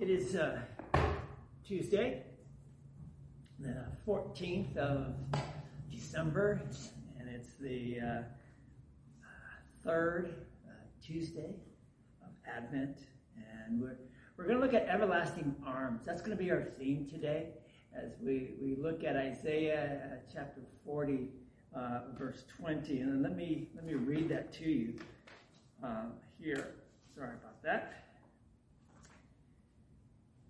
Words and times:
It 0.00 0.10
is 0.10 0.36
uh, 0.36 0.60
Tuesday, 1.66 2.22
the 3.58 3.84
14th 4.06 4.76
of 4.76 5.14
December, 5.90 6.62
and 7.18 7.28
it's 7.28 7.54
the 7.60 7.98
uh, 8.00 8.22
third 9.84 10.46
uh, 10.68 10.70
Tuesday 11.04 11.52
of 12.22 12.28
Advent. 12.46 12.98
And 13.36 13.82
we're, 13.82 13.96
we're 14.36 14.44
going 14.44 14.60
to 14.60 14.64
look 14.64 14.72
at 14.72 14.86
everlasting 14.86 15.56
arms. 15.66 16.02
That's 16.06 16.22
going 16.22 16.38
to 16.38 16.44
be 16.44 16.52
our 16.52 16.62
theme 16.78 17.08
today 17.10 17.48
as 17.92 18.12
we, 18.22 18.50
we 18.62 18.76
look 18.80 19.02
at 19.02 19.16
Isaiah 19.16 20.00
uh, 20.04 20.16
chapter 20.32 20.60
40, 20.86 21.28
uh, 21.74 22.00
verse 22.16 22.44
20. 22.56 23.00
And 23.00 23.20
let 23.20 23.36
me, 23.36 23.66
let 23.74 23.84
me 23.84 23.94
read 23.94 24.28
that 24.28 24.52
to 24.54 24.64
you 24.64 24.94
um, 25.82 26.12
here. 26.40 26.74
Sorry 27.16 27.34
about 27.34 27.60
that. 27.64 28.07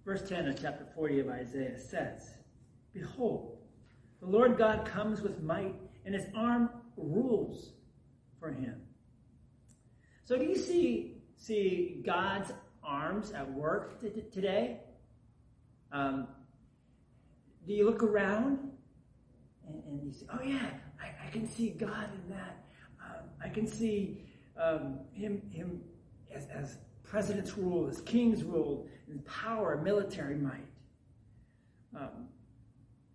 Verse 0.09 0.27
10 0.27 0.49
of 0.49 0.59
chapter 0.59 0.87
40 0.95 1.21
of 1.21 1.29
Isaiah 1.29 1.79
says, 1.79 2.31
Behold, 2.95 3.59
the 4.23 4.27
Lord 4.27 4.57
God 4.57 4.87
comes 4.87 5.21
with 5.21 5.43
might, 5.43 5.75
and 6.07 6.15
his 6.15 6.25
arm 6.35 6.71
rules 6.97 7.73
for 8.41 8.51
him. 8.51 8.81
So 10.25 10.39
do 10.39 10.45
you 10.47 10.57
see, 10.57 11.19
see 11.37 12.03
God's 12.07 12.53
arms 12.83 13.33
at 13.33 13.53
work 13.53 14.01
t- 14.01 14.23
today? 14.33 14.81
Um, 15.93 16.29
do 17.67 17.75
you 17.75 17.85
look 17.85 18.03
around 18.03 18.61
and, 19.69 19.85
and, 19.85 20.07
you 20.07 20.11
say, 20.11 20.25
oh 20.33 20.43
yeah, 20.43 20.71
I, 20.99 21.27
I, 21.27 21.31
can 21.31 21.47
see 21.47 21.69
God 21.69 22.09
in 22.15 22.35
that. 22.35 22.65
Um, 23.05 23.27
I 23.45 23.51
can 23.51 23.67
see 23.67 24.23
um, 24.57 25.01
him, 25.13 25.43
him 25.53 25.83
as, 26.35 26.47
as 26.47 26.79
presidents 27.09 27.57
rule, 27.57 27.89
as 27.89 28.01
kings 28.03 28.45
rule, 28.45 28.87
in 29.09 29.19
power, 29.21 29.81
military 29.83 30.37
might. 30.37 30.67
Um, 31.99 32.29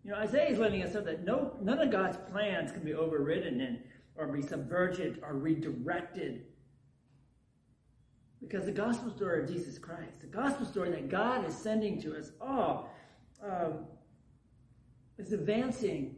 you 0.04 0.12
know, 0.12 0.18
Isaiah 0.18 0.50
is 0.50 0.58
letting 0.58 0.84
us 0.84 0.94
know 0.94 1.02
that 1.02 1.24
no, 1.24 1.56
none 1.62 1.80
of 1.80 1.92
God's 1.92 2.18
plans 2.32 2.72
can 2.72 2.84
be 2.84 2.94
overridden 2.94 3.62
and 3.62 3.80
or 4.16 4.28
be 4.28 4.42
subverted 4.42 5.22
or 5.24 5.34
redirected. 5.34 6.46
Because 8.42 8.66
the 8.66 8.72
gospel 8.72 9.10
story 9.10 9.44
of 9.44 9.50
Jesus 9.50 9.78
Christ, 9.78 10.22
the 10.22 10.28
gospel 10.28 10.66
story 10.66 10.92
that 10.92 11.10
God 11.10 11.48
is 11.48 11.56
sending 11.56 12.02
to 12.02 12.18
us 12.18 12.32
all, 12.42 12.94
um, 13.44 13.86
is 15.18 15.32
advancing 15.32 16.16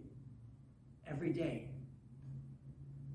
every 1.08 1.32
day. 1.32 1.70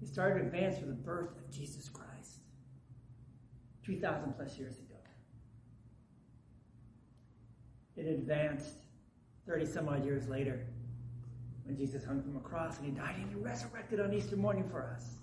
It 0.00 0.08
started 0.08 0.40
to 0.40 0.46
advance 0.46 0.78
with 0.78 0.88
the 0.88 0.94
birth 0.94 1.36
of 1.36 1.50
Jesus 1.50 1.88
Christ. 1.88 2.10
2,000 3.84 4.32
plus 4.36 4.58
years 4.58 4.78
ago. 4.78 4.96
It 7.96 8.06
advanced 8.06 8.76
30 9.46 9.66
some 9.66 9.88
odd 9.88 10.04
years 10.04 10.28
later 10.28 10.64
when 11.64 11.76
Jesus 11.76 12.04
hung 12.04 12.22
from 12.22 12.36
a 12.36 12.40
cross 12.40 12.78
and 12.78 12.86
he 12.86 12.92
died 12.92 13.16
and 13.16 13.28
he 13.28 13.34
resurrected 13.36 14.00
on 14.00 14.12
Easter 14.12 14.36
morning 14.36 14.68
for 14.70 14.82
us. 14.94 15.16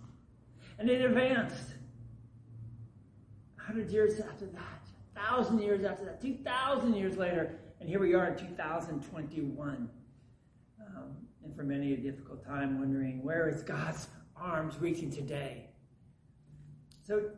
And 0.79 0.89
it 0.89 1.03
advanced 1.03 1.73
100 3.55 3.91
years 3.91 4.19
after 4.19 4.45
that, 4.45 4.87
1,000 5.13 5.59
years 5.59 5.83
after 5.83 6.05
that, 6.05 6.21
2,000 6.21 6.93
years 6.93 7.17
later, 7.17 7.59
and 7.79 7.89
here 7.89 7.99
we 7.99 8.13
are 8.13 8.27
in 8.27 8.37
2021. 8.37 9.89
Um, 10.79 11.17
and 11.43 11.55
for 11.55 11.63
many 11.63 11.93
a 11.93 11.97
difficult 11.97 12.45
time 12.45 12.79
wondering 12.79 13.23
where 13.23 13.49
is 13.49 13.63
God's 13.63 14.07
arms 14.35 14.75
reaching 14.79 15.11
today? 15.11 15.69
So 17.03 17.31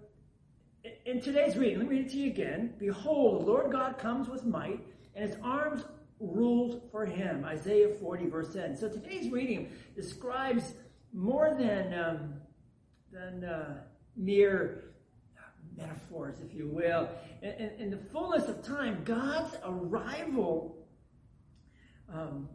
in 1.05 1.21
today's 1.21 1.57
reading, 1.57 1.79
let 1.79 1.89
me 1.89 1.97
read 1.97 2.05
it 2.05 2.11
to 2.11 2.17
you 2.17 2.29
again. 2.29 2.73
Behold, 2.79 3.41
the 3.41 3.45
Lord 3.45 3.71
God 3.71 3.97
comes 3.97 4.29
with 4.29 4.45
might, 4.45 4.79
and 5.15 5.27
his 5.27 5.37
arms 5.43 5.83
rules 6.19 6.81
for 6.91 7.05
him. 7.05 7.45
Isaiah 7.45 7.89
40, 7.89 8.27
verse 8.27 8.53
10. 8.53 8.77
So 8.77 8.89
today's 8.89 9.29
reading 9.29 9.71
describes 9.95 10.73
more 11.13 11.55
than, 11.57 11.93
um, 11.93 12.33
than 13.11 13.43
uh, 13.43 13.81
mere 14.15 14.93
metaphors, 15.75 16.37
if 16.45 16.53
you 16.53 16.67
will. 16.67 17.09
In, 17.41 17.49
in, 17.49 17.69
in, 17.79 17.89
the 17.89 17.97
fullness 17.97 18.47
of 18.47 18.63
time, 18.63 19.01
God's 19.03 19.55
arrival 19.63 20.77
um, 22.13 22.49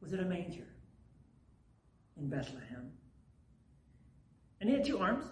was 0.00 0.12
in 0.12 0.20
a 0.20 0.24
manger 0.24 0.66
in 2.16 2.28
Bethlehem. 2.28 2.90
And 4.60 4.70
he 4.70 4.76
had 4.76 4.84
two 4.84 4.98
arms? 4.98 5.24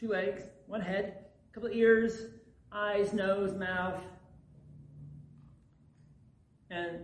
Two 0.00 0.08
legs, 0.08 0.44
one 0.66 0.80
head, 0.80 1.26
a 1.50 1.54
couple 1.54 1.68
of 1.68 1.76
ears, 1.76 2.22
eyes, 2.72 3.12
nose, 3.12 3.54
mouth. 3.54 4.00
And 6.70 7.00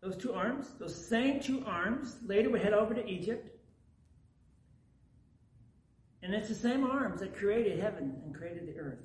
those 0.00 0.16
two 0.16 0.32
arms, 0.32 0.70
those 0.80 0.92
same 0.92 1.38
two 1.38 1.62
arms, 1.64 2.16
later 2.26 2.50
would 2.50 2.62
head 2.62 2.72
over 2.72 2.94
to 2.94 3.06
Egypt. 3.08 3.48
And 6.24 6.34
it's 6.34 6.48
the 6.48 6.54
same 6.54 6.82
arms 6.82 7.20
that 7.20 7.36
created 7.36 7.78
heaven 7.78 8.20
and 8.24 8.34
created 8.34 8.66
the 8.66 8.80
earth. 8.80 8.98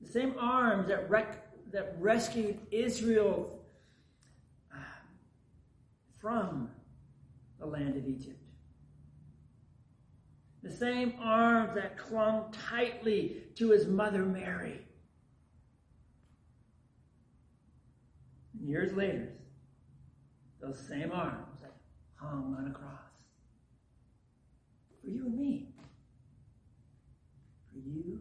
The 0.00 0.10
same 0.10 0.34
arms 0.38 0.88
that, 0.88 1.10
rec- 1.10 1.70
that 1.72 1.94
rescued 1.98 2.58
Israel 2.70 3.58
uh, 4.72 4.78
from 6.18 6.70
the 7.58 7.66
land 7.66 7.98
of 7.98 8.08
Egypt 8.08 8.47
the 10.62 10.70
same 10.70 11.14
arms 11.20 11.74
that 11.74 11.96
clung 11.96 12.52
tightly 12.52 13.42
to 13.54 13.70
his 13.70 13.86
mother 13.86 14.24
Mary. 14.24 14.80
And 18.58 18.68
years 18.68 18.92
later, 18.94 19.28
those 20.60 20.78
same 20.88 21.12
arms 21.12 21.60
that 21.62 21.74
hung 22.14 22.56
on 22.58 22.70
a 22.70 22.74
cross. 22.74 22.92
For 25.00 25.10
you 25.10 25.26
and 25.26 25.38
me. 25.38 25.68
For 27.72 27.78
you 27.78 28.20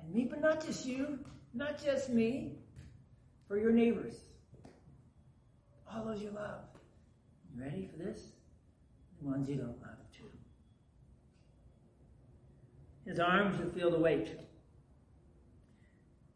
and 0.00 0.14
me, 0.14 0.26
but 0.28 0.40
not 0.40 0.64
just 0.64 0.86
you, 0.86 1.18
not 1.52 1.82
just 1.82 2.08
me, 2.08 2.56
for 3.46 3.58
your 3.58 3.72
neighbors. 3.72 4.14
All 5.92 6.06
those 6.06 6.22
you 6.22 6.30
love. 6.30 6.60
You 7.54 7.62
ready 7.62 7.90
for 7.92 8.02
this? 8.02 8.32
The 9.20 9.28
ones 9.28 9.48
you 9.48 9.56
don't 9.56 9.80
love. 9.82 9.94
His 13.06 13.20
arms 13.20 13.58
would 13.58 13.72
feel 13.72 13.90
the 13.90 13.98
weight. 13.98 14.30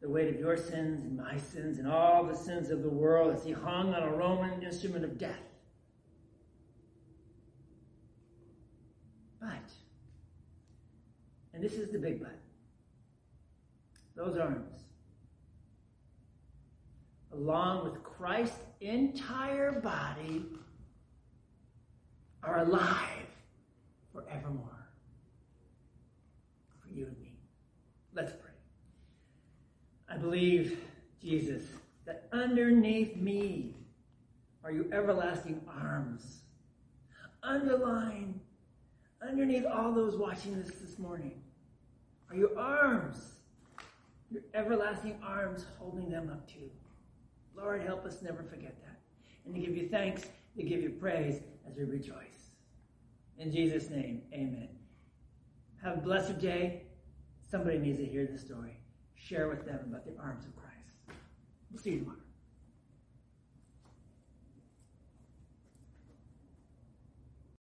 The 0.00 0.08
weight 0.08 0.28
of 0.28 0.38
your 0.38 0.56
sins 0.56 1.02
and 1.04 1.16
my 1.16 1.38
sins 1.38 1.78
and 1.78 1.88
all 1.88 2.24
the 2.24 2.36
sins 2.36 2.70
of 2.70 2.82
the 2.82 2.90
world 2.90 3.34
as 3.34 3.44
he 3.44 3.52
hung 3.52 3.94
on 3.94 4.02
a 4.02 4.10
Roman 4.14 4.62
instrument 4.62 5.04
of 5.04 5.18
death. 5.18 5.34
But, 9.40 9.48
and 11.54 11.62
this 11.62 11.74
is 11.74 11.90
the 11.90 11.98
big 11.98 12.20
but, 12.20 12.38
those 14.14 14.36
arms, 14.36 14.74
along 17.32 17.84
with 17.84 18.02
Christ's 18.02 18.58
entire 18.80 19.80
body, 19.80 20.44
are 22.42 22.58
alive 22.58 23.26
forevermore 24.12 24.78
you 26.98 27.06
and 27.06 27.18
me. 27.18 27.32
Let's 28.18 28.32
pray. 28.32 28.50
I 30.12 30.16
believe, 30.16 30.80
Jesus, 31.22 31.62
that 32.04 32.28
underneath 32.32 33.14
me 33.14 33.76
are 34.64 34.72
your 34.72 34.92
everlasting 34.92 35.60
arms. 35.68 36.40
Underline, 37.44 38.40
underneath 39.22 39.64
all 39.66 39.92
those 39.92 40.16
watching 40.16 40.60
this 40.60 40.72
this 40.80 40.98
morning, 40.98 41.40
are 42.28 42.34
your 42.34 42.58
arms, 42.58 43.18
your 44.32 44.42
everlasting 44.52 45.16
arms 45.24 45.66
holding 45.78 46.10
them 46.10 46.28
up 46.28 46.48
too. 46.48 46.70
Lord, 47.56 47.84
help 47.84 48.04
us 48.04 48.20
never 48.20 48.42
forget 48.42 48.74
that. 48.84 48.98
And 49.44 49.54
to 49.54 49.60
give 49.60 49.76
you 49.76 49.88
thanks, 49.90 50.24
to 50.56 50.64
give 50.64 50.82
you 50.82 50.90
praise 50.90 51.40
as 51.70 51.76
we 51.76 51.84
rejoice. 51.84 52.50
In 53.38 53.52
Jesus' 53.52 53.90
name, 53.90 54.22
amen. 54.32 54.70
Have 55.84 55.98
a 55.98 56.00
blessed 56.00 56.40
day. 56.40 56.82
Somebody 57.50 57.78
needs 57.78 57.98
to 57.98 58.04
hear 58.04 58.26
the 58.30 58.38
story. 58.38 58.76
Share 59.14 59.48
with 59.48 59.64
them 59.64 59.80
about 59.88 60.04
the 60.04 60.20
arms 60.20 60.44
of 60.44 60.54
Christ. 60.56 61.18
We'll 61.70 61.82
see 61.82 61.90
you 61.92 62.00
tomorrow. 62.00 62.18